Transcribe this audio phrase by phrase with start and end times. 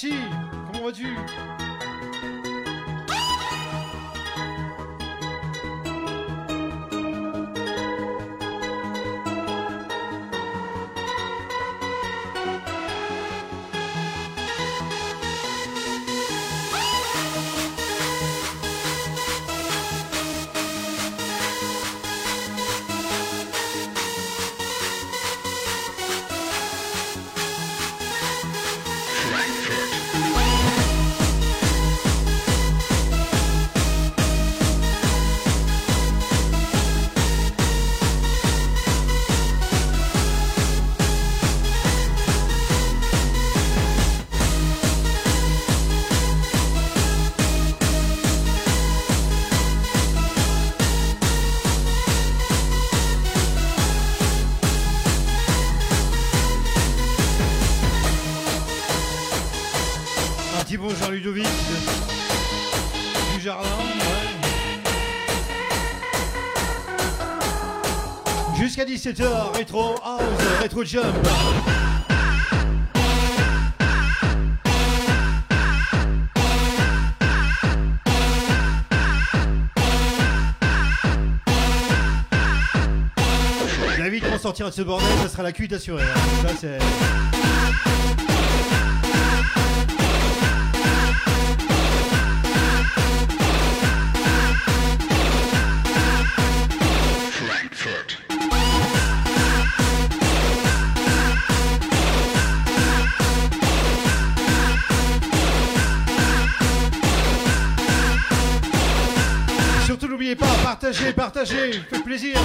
[0.00, 0.27] David,
[61.10, 61.46] Ludovic
[63.34, 63.68] du jardin.
[68.56, 70.20] Jusqu'à 17h, rétro house,
[70.60, 71.04] rétro jump.
[83.98, 86.02] David, quand on sortira de ce bordel, ça sera la cuite assurée.
[86.02, 86.48] hein.
[86.48, 87.57] Ça, c'est.
[110.68, 112.36] Partagez, partagez, faites plaisir.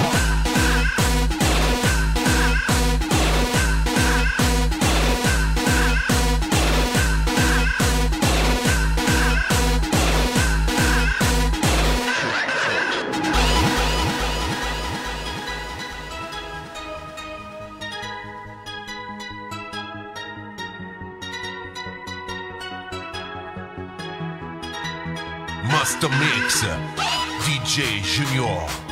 [27.74, 28.83] DJ Junior.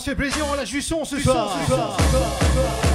[0.00, 1.56] Se fait plaisir, on lâche du son ce soir.
[1.60, 1.96] Ce soir.
[2.84, 2.89] du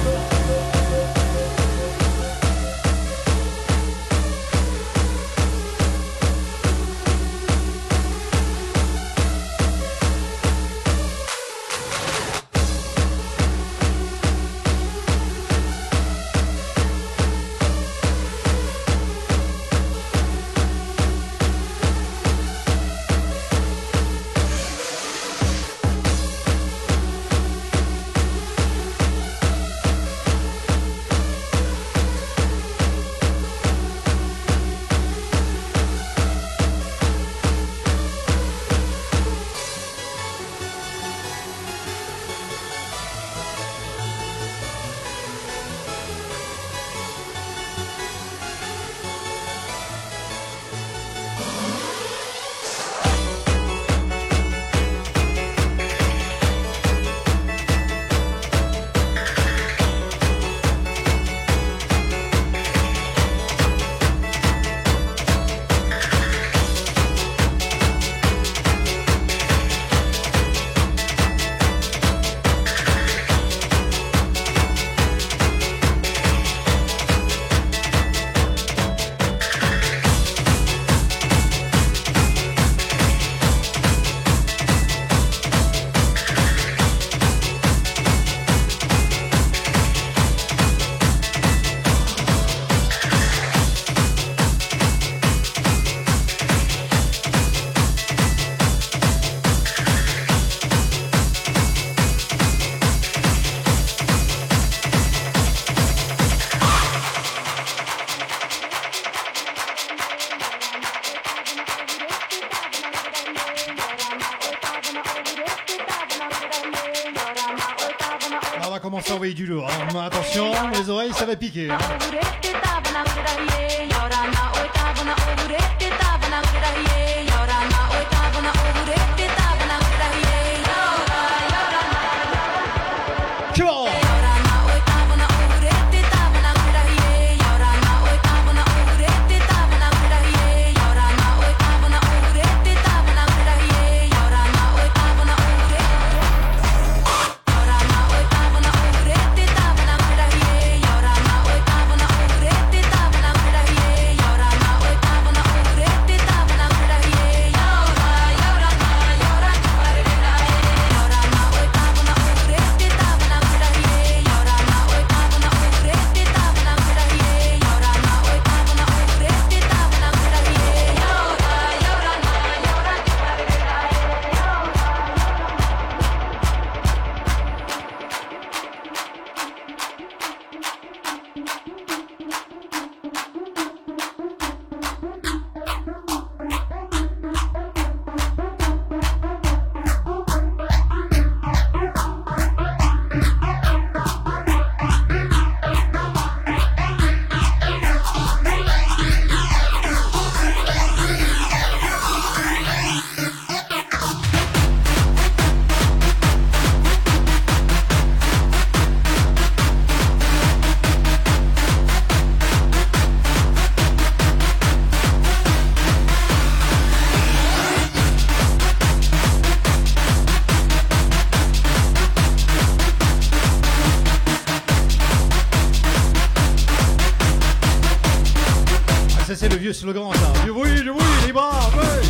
[229.72, 230.44] slogan ça.
[230.44, 232.08] Du bruit, du bruit, les bras, oui.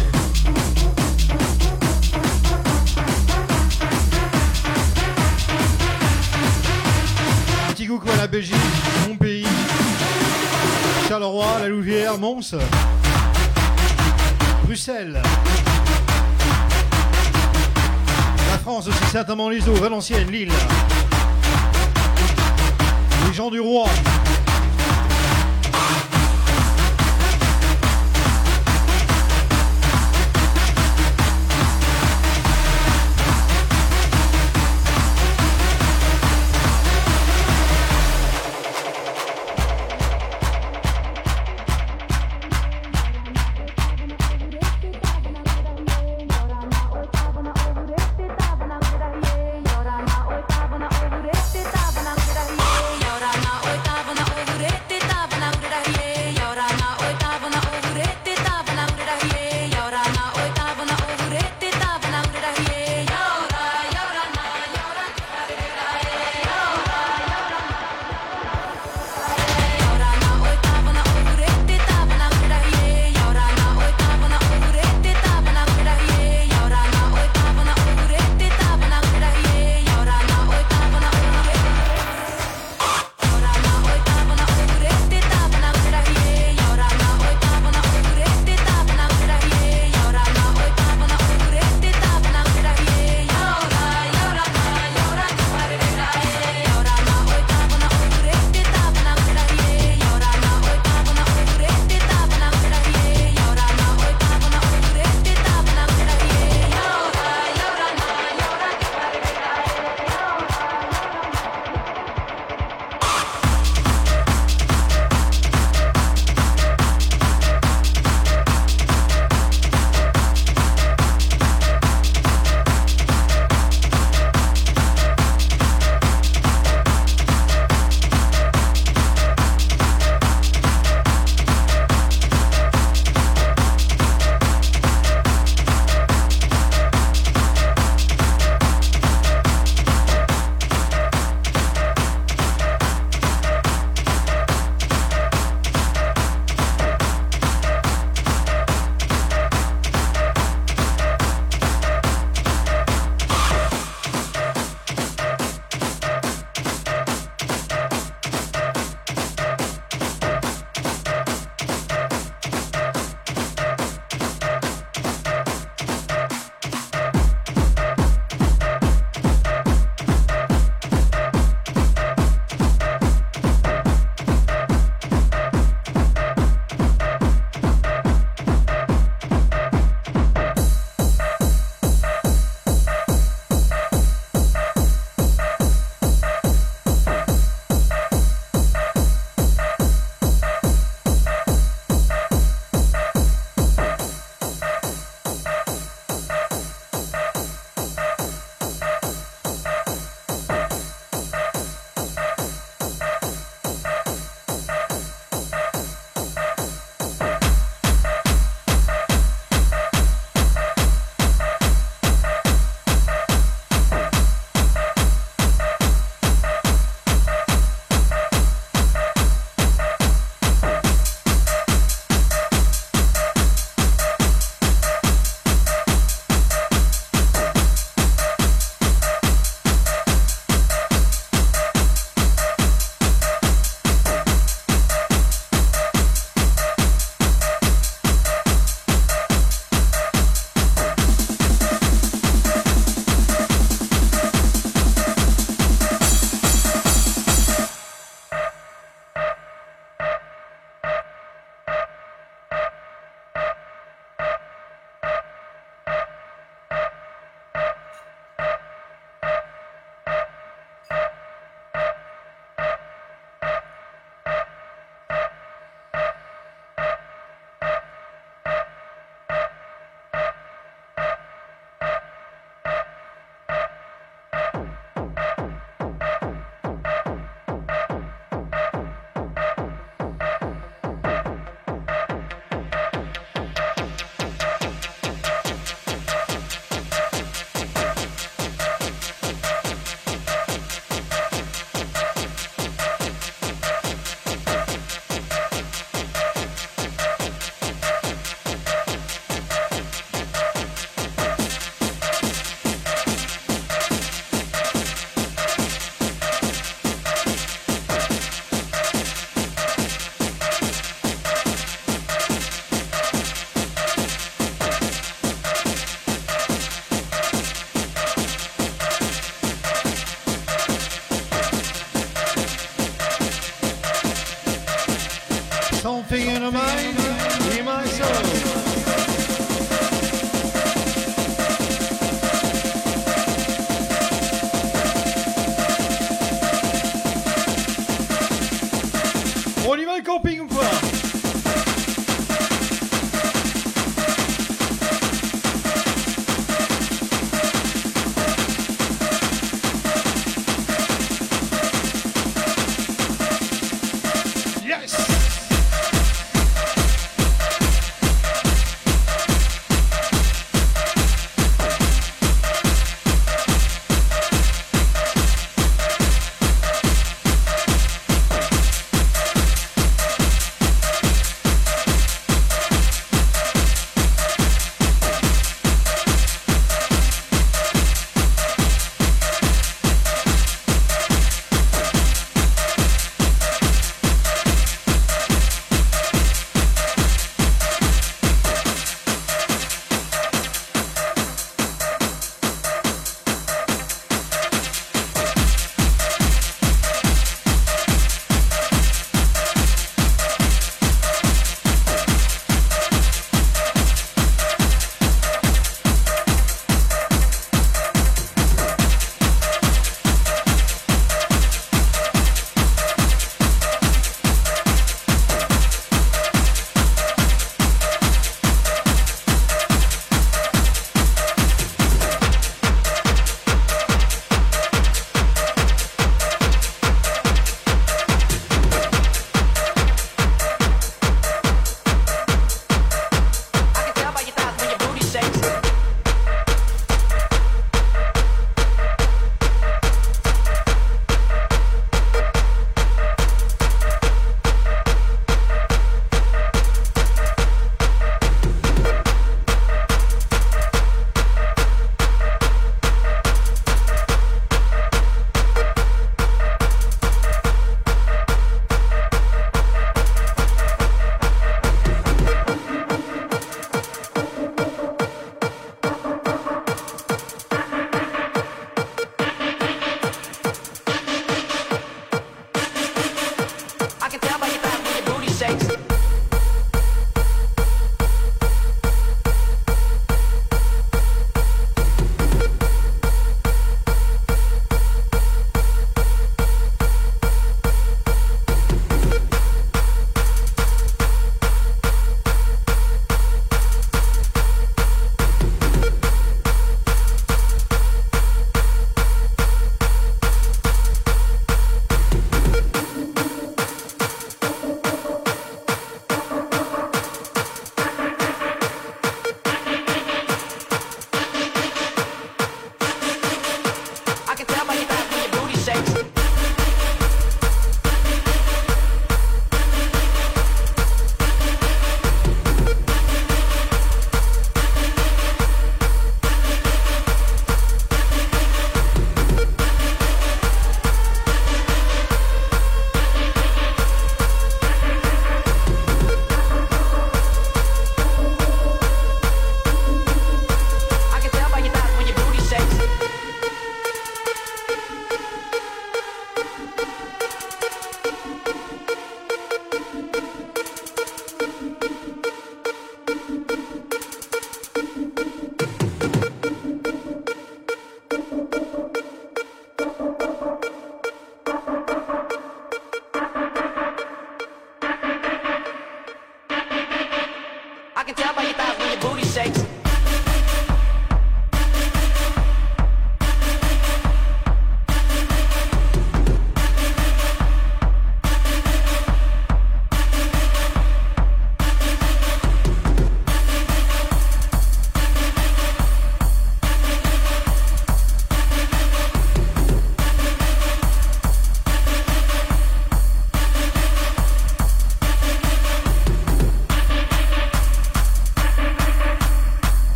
[7.68, 8.56] Petit coucou à la Belgique,
[9.08, 9.46] mon pays.
[11.08, 12.56] Charleroi, la Louvière, Mons.
[14.64, 15.22] Bruxelles.
[18.50, 20.52] La France aussi, certainement les eaux, Valenciennes, Lille.
[23.28, 23.86] Les gens du roi.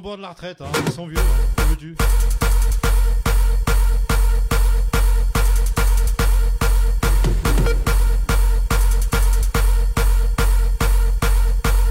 [0.00, 0.66] sont au de la retraite, hein.
[0.86, 1.94] ils sont vieux, hein.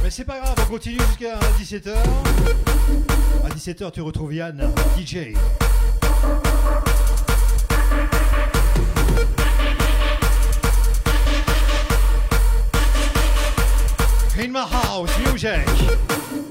[0.04, 1.94] Mais c'est pas grave, on continue jusqu'à 17h.
[3.44, 5.34] À 17h, tu retrouves Yann, DJ.
[14.38, 16.45] In my house, music.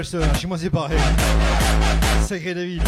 [0.00, 0.34] Hein.
[0.34, 0.98] Chez moi, c'est pareil.
[2.26, 2.82] Sacré David.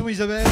[0.00, 0.51] Isabelle.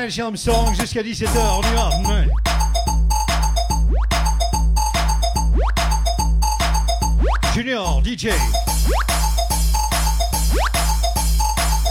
[0.10, 1.92] Belge Armstrong jusqu'à 17h, on y va.
[7.54, 8.30] Junior, DJ.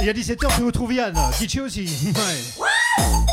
[0.03, 2.13] Et à 17h, tu retrouves Yann, DJ aussi.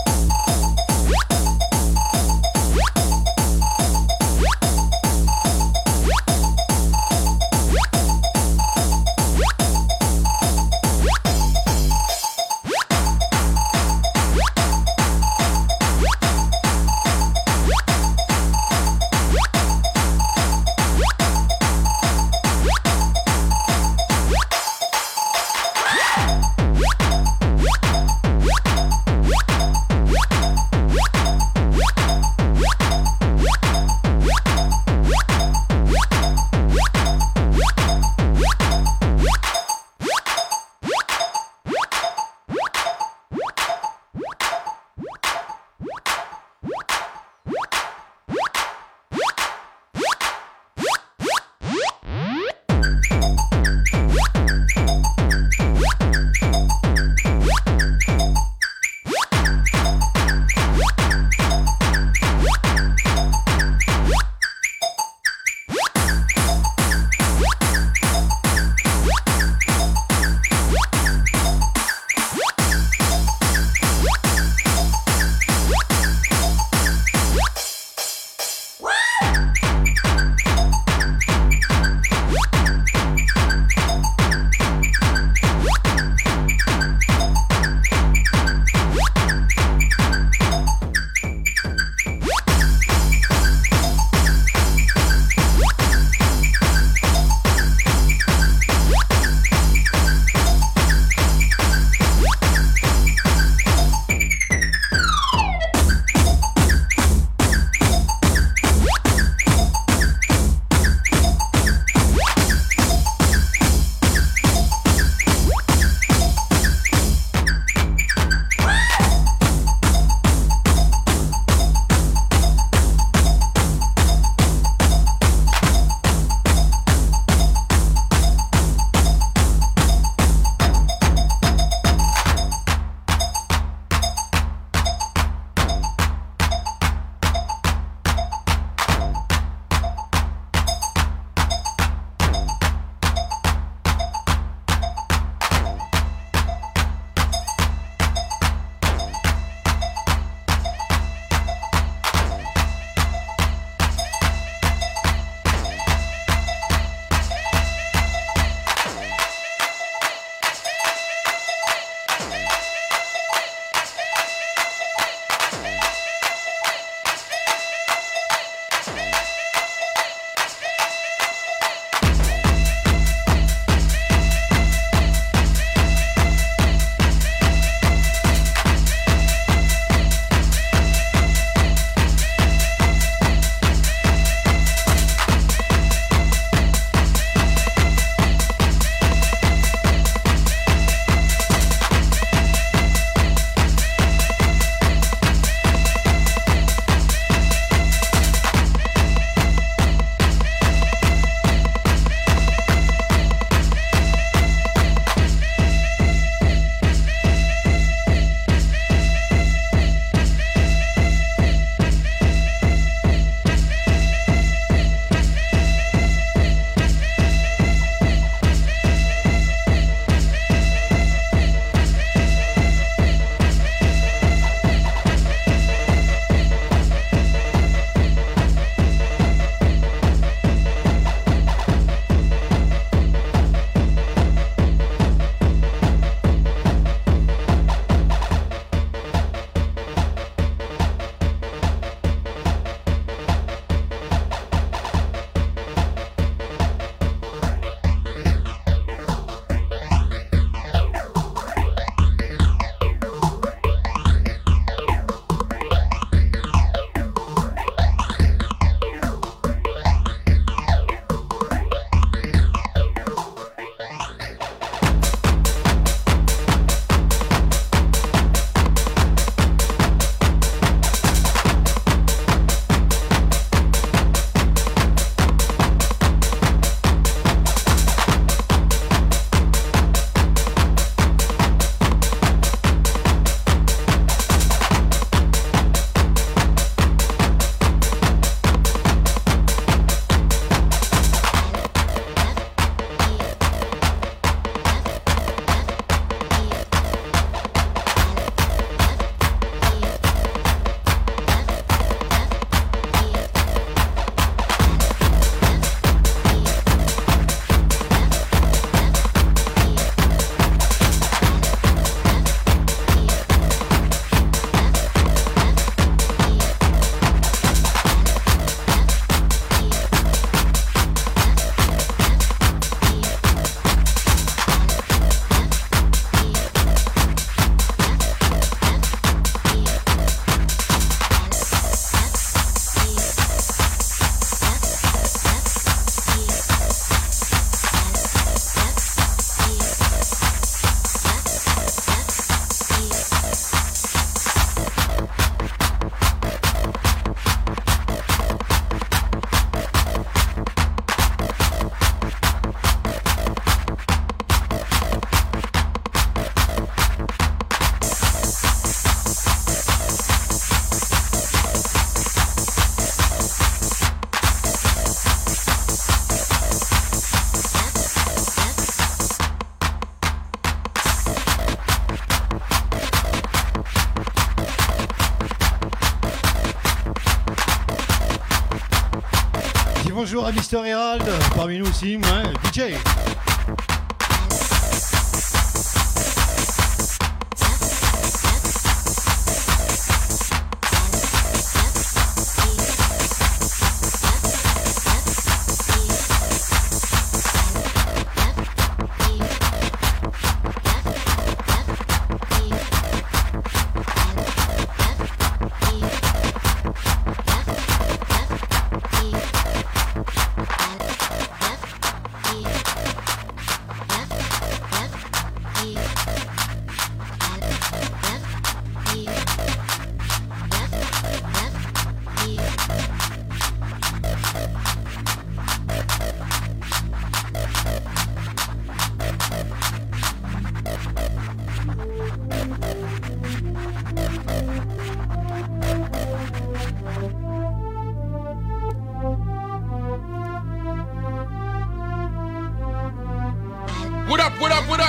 [380.15, 381.03] bonjour à Mister Herald,
[381.35, 383.04] parmi nous aussi, ouais, DJ.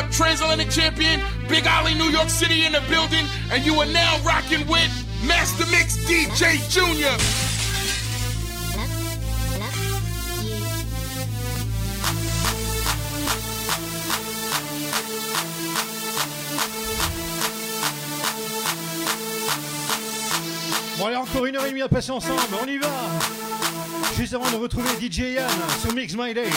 [0.07, 0.27] What up, what?
[0.27, 4.67] Transatlantic champion, Big Ollie, New York City in the building, and you are now rocking
[4.67, 4.91] with
[5.27, 7.17] Master Mix DJ Junior.
[20.99, 22.89] Bon allez, encore une heure et demie à passer ensemble, on y va
[24.17, 25.51] Juste avant de retrouver DJ Yann
[25.83, 26.51] sur Mix My Days.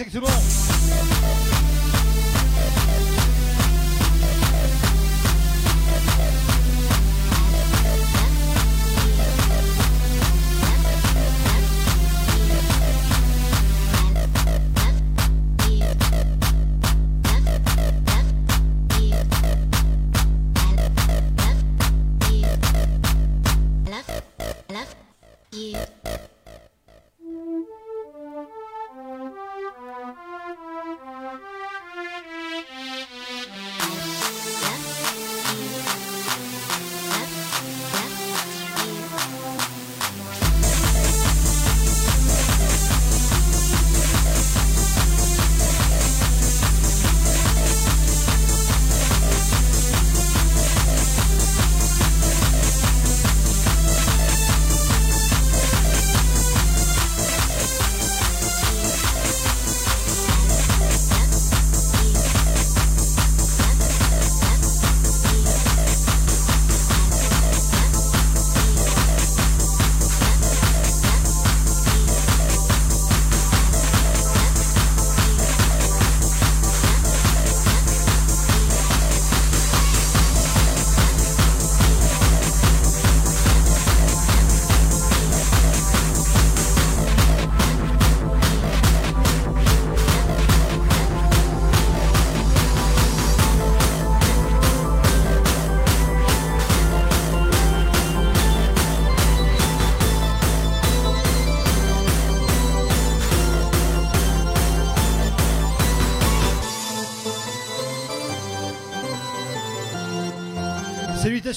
[0.00, 0.57] Exactement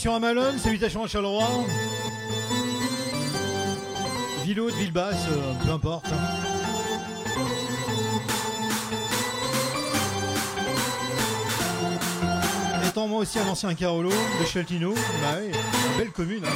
[0.02, 1.48] Salutations à Malone, salutations à Charleroi.
[4.44, 6.08] Ville haute, euh, peu importe.
[12.88, 15.52] Étant moi aussi un ancien Carolo de Chaltino, bah oui,
[16.00, 16.46] belle commune.
[16.46, 16.50] hein.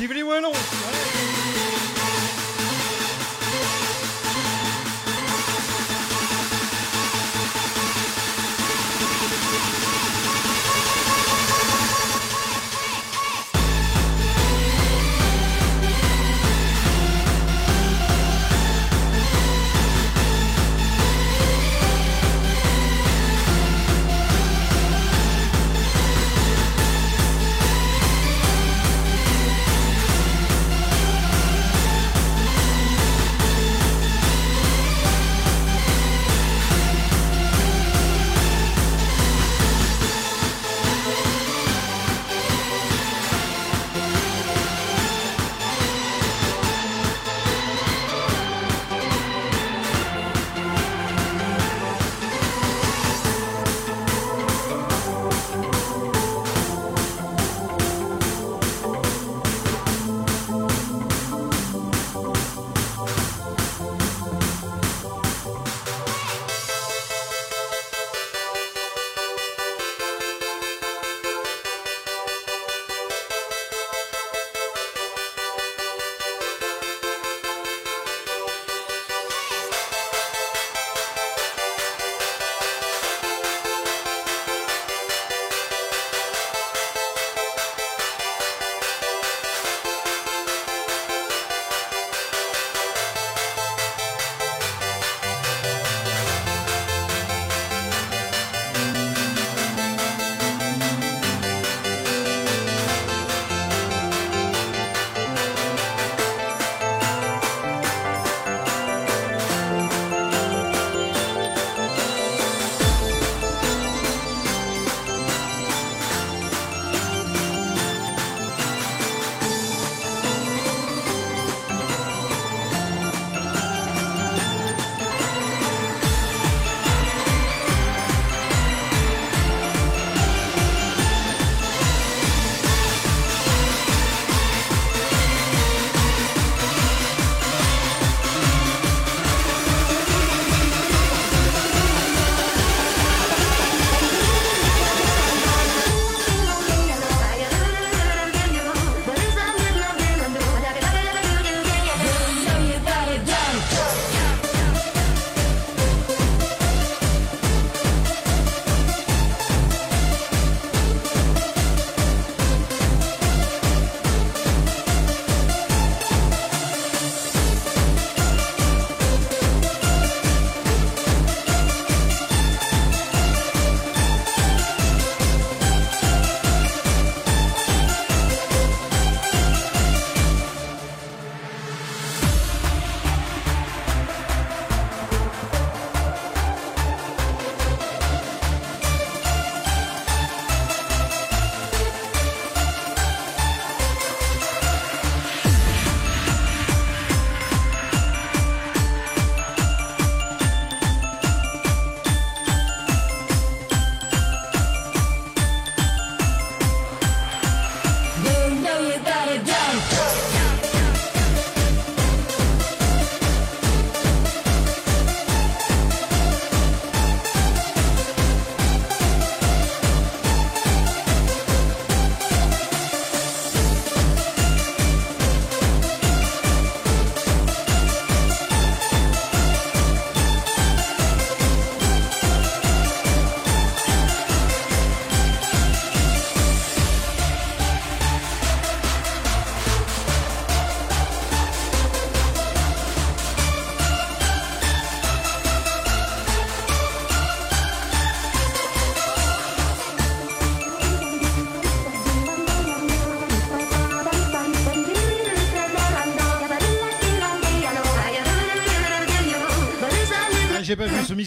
[0.00, 0.50] Vive les Wallons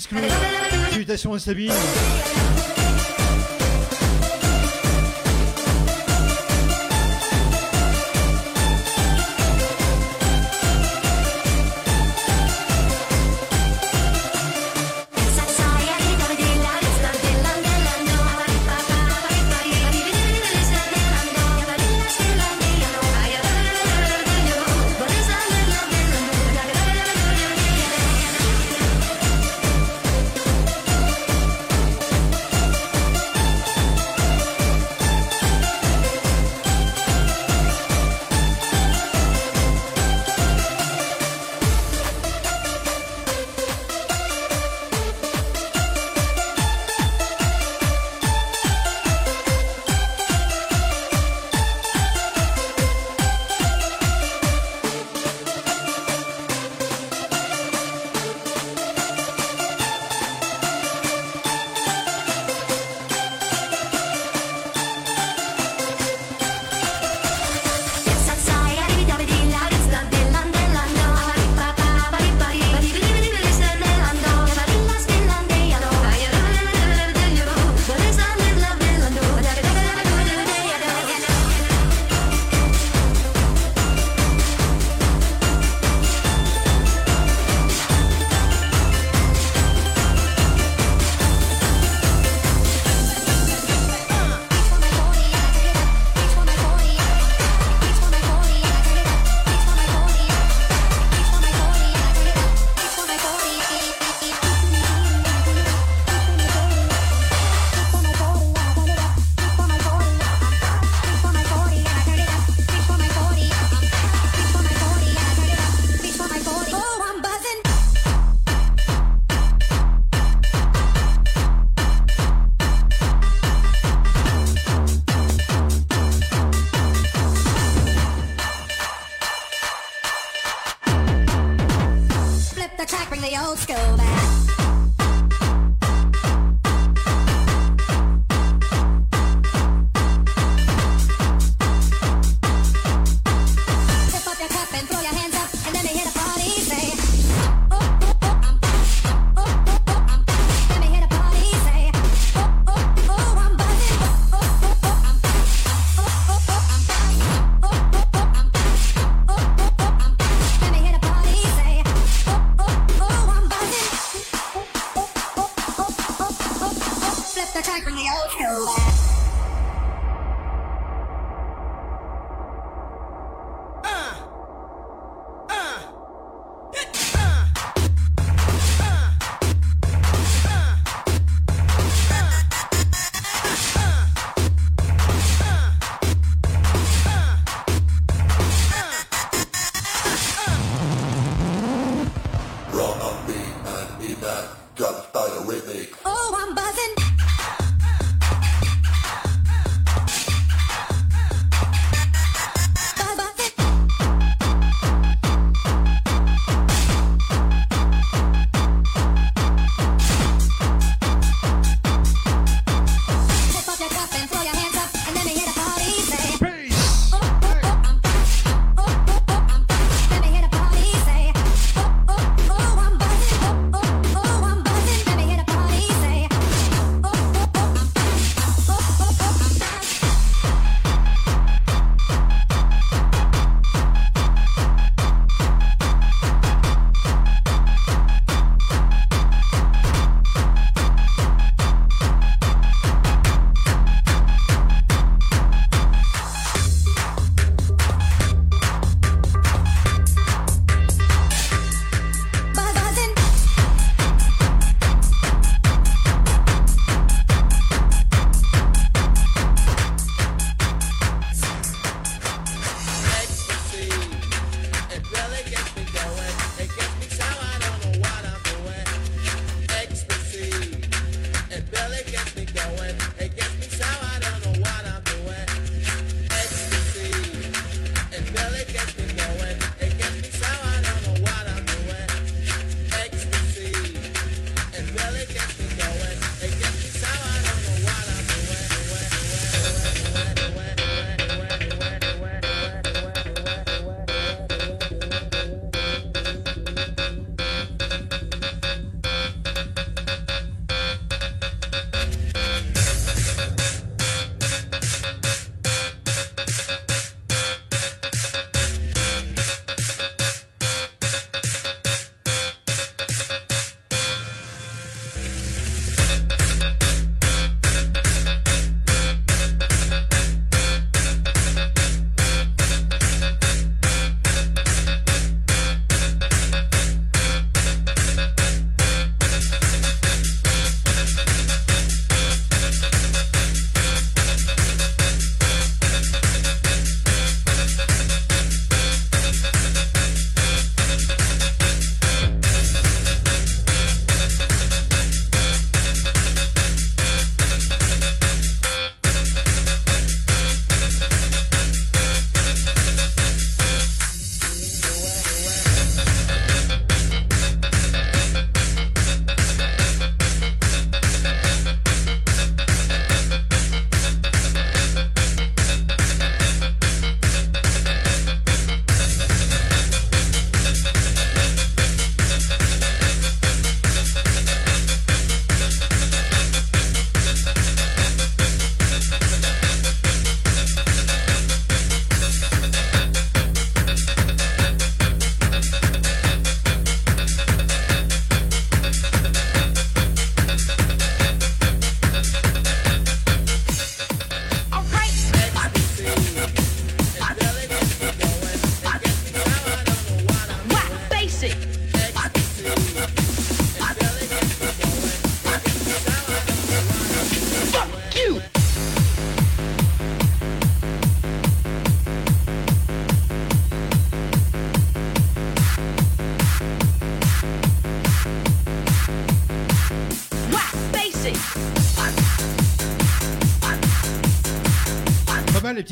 [0.05, 0.19] Clou.
[0.91, 1.73] Salutations à Sabine.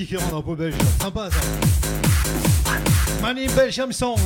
[0.06, 0.74] Pas mal les petits ferrants dans la peau belge.
[1.02, 1.40] Sympa ça.
[3.22, 4.18] Money Belgium Song.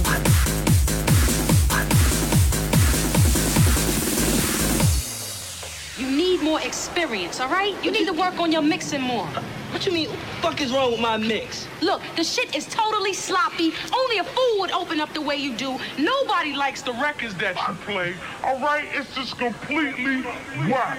[5.97, 7.73] You need more experience, all right?
[7.83, 9.27] You need to work on your mixing more.
[9.71, 10.09] What you mean?
[10.09, 11.67] What the fuck is wrong with my mix?
[11.81, 13.71] Look, the shit is totally sloppy.
[13.93, 15.77] Only a fool would open up the way you do.
[15.97, 18.15] Nobody likes the records that you play.
[18.43, 20.23] All right, it's just completely
[20.69, 20.97] whack,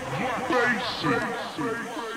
[0.49, 2.10] basic.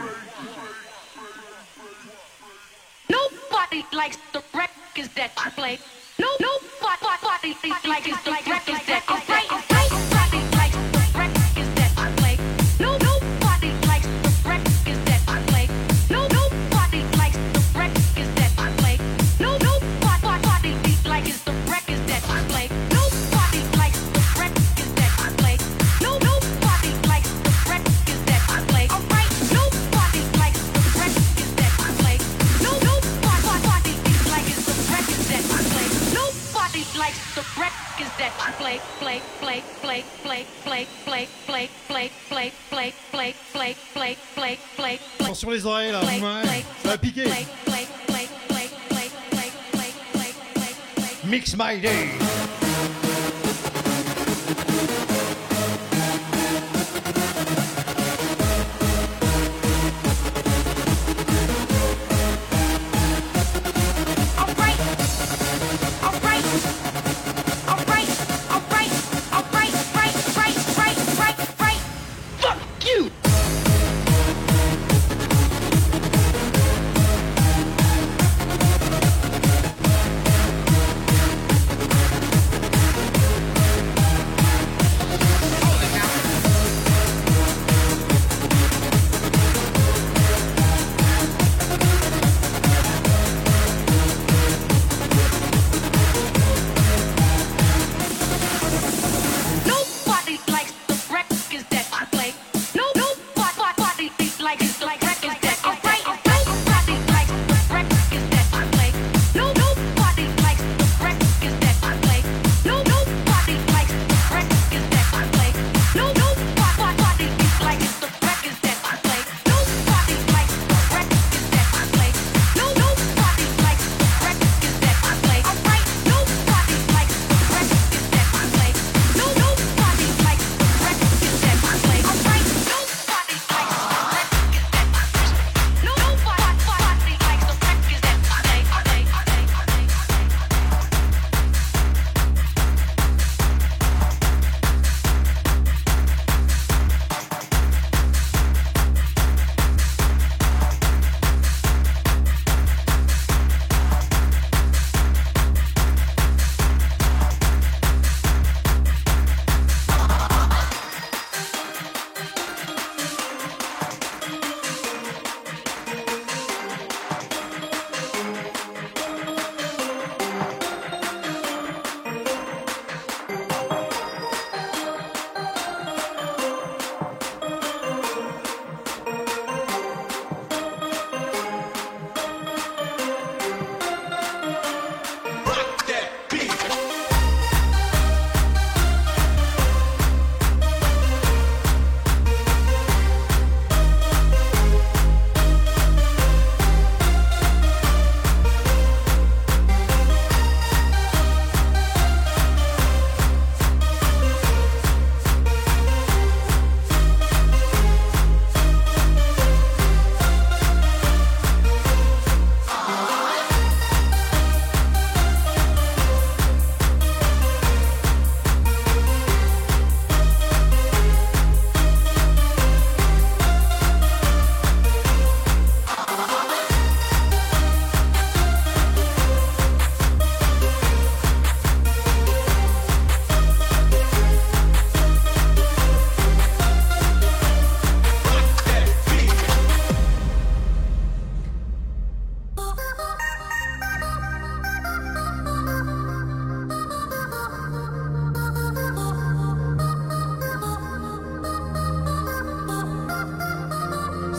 [3.74, 5.80] Nobody likes the records that you play.
[6.20, 7.58] No, nobody
[7.90, 8.83] likes the records
[45.20, 46.20] Attention les oreilles là, ouais.
[46.82, 47.26] ça va piquer.
[51.26, 52.10] Mix my day.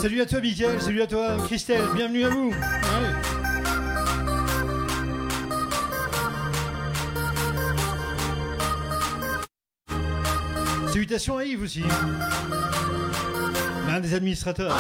[0.05, 0.83] Salut à toi, Mickaël.
[0.83, 1.81] Salut à toi, Christelle.
[1.95, 2.53] Bienvenue à vous.
[10.89, 11.83] Salutations à Yves aussi.
[13.89, 14.77] L'un des administrateurs.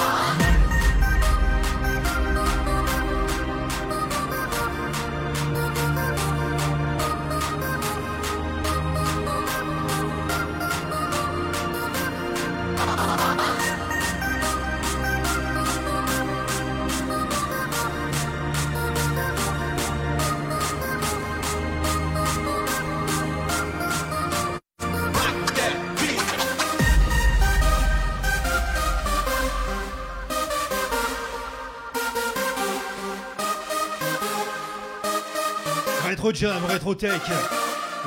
[36.75, 37.22] Rétro Jam, Rétro Tech,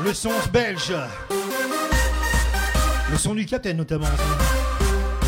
[0.03, 0.93] le son belge,
[3.09, 4.07] le son du Captain notamment.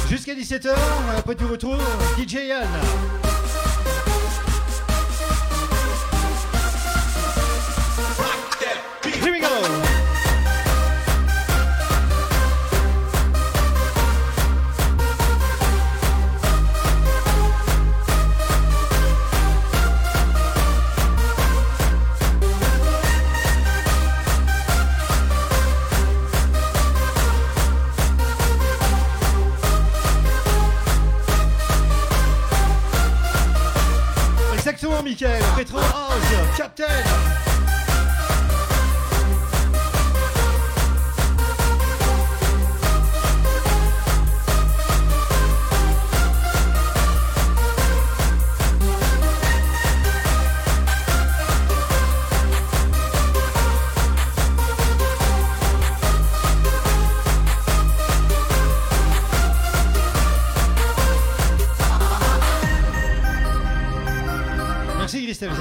[0.10, 0.74] Jusqu'à 17h,
[1.18, 1.82] après tu retrouves
[2.18, 3.19] DJ Yann.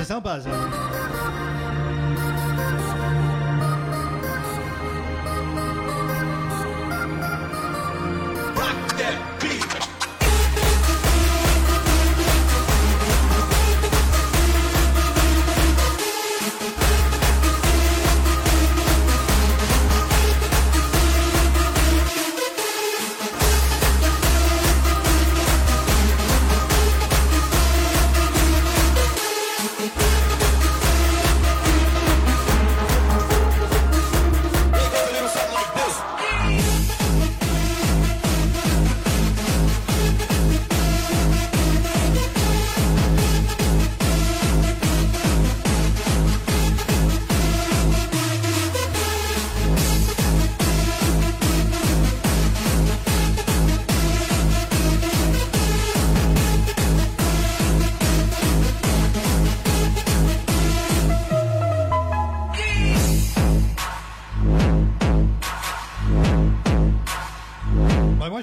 [0.09, 0.49] Sympa ça.
[0.49, 0.57] Bah,
[8.57, 9.38] moi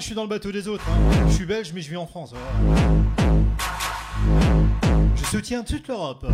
[0.06, 0.84] je suis dans le bateau des autres.
[0.88, 1.26] hein.
[1.28, 2.32] Je suis belge mais je vis en France.
[5.16, 6.24] Je soutiens toute l'Europe.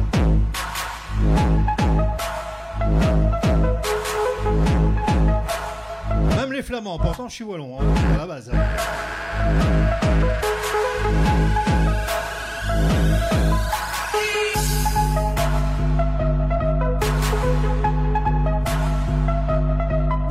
[6.36, 7.85] Même les Flamands, pourtant je suis wallon, hein,
[8.15, 8.53] à la base.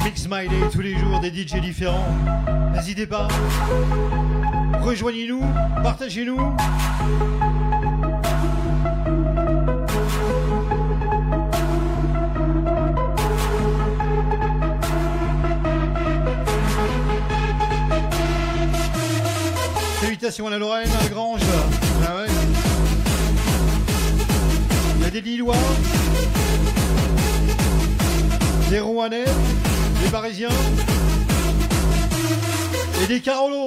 [0.04, 0.91] Mix My Day tous les
[1.22, 2.08] des DJ différents.
[2.74, 3.28] N'hésitez pas.
[4.82, 5.44] Rejoignez-nous,
[5.84, 6.40] partagez-nous.
[20.02, 21.42] Salutations à la Lorraine, à la Grange.
[22.04, 22.26] Ah.
[24.98, 25.56] Il y a des Lillois,
[28.72, 29.26] des Rouennais,
[30.04, 30.50] des Parisiens
[33.02, 33.61] et des Carolos.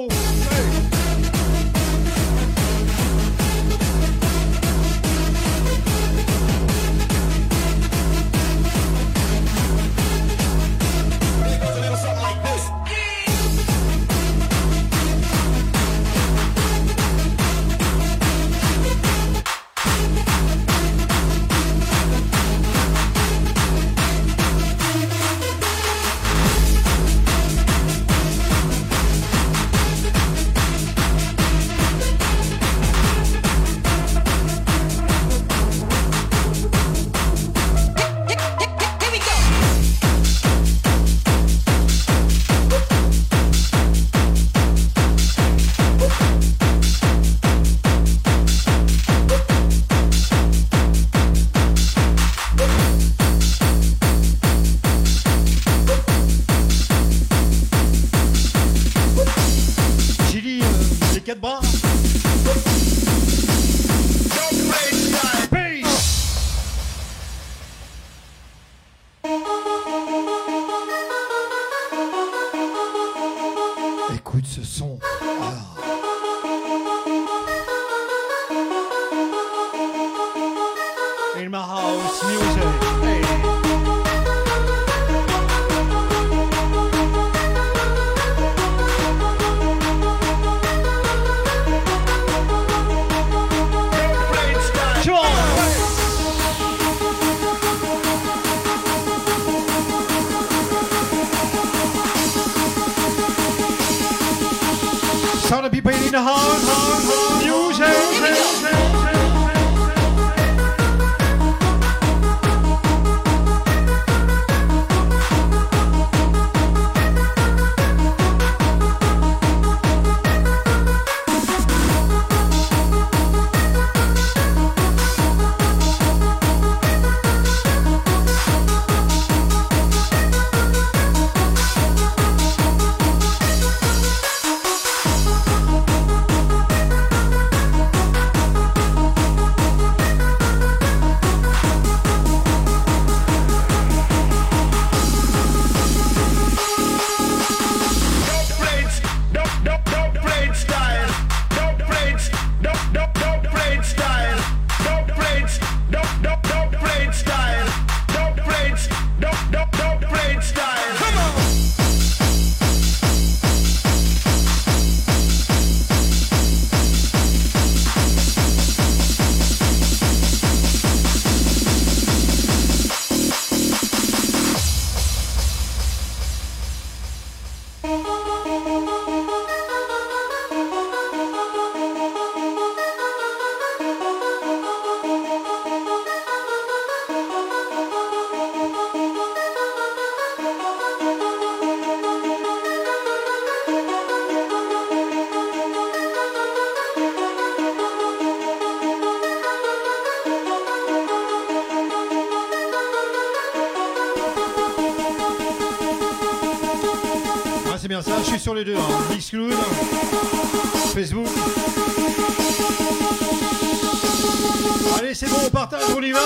[214.97, 216.19] Allez, c'est bon, on partage, on y va.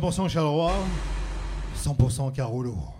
[0.00, 0.72] 100% Charleroi,
[1.76, 2.99] 100% Carolo.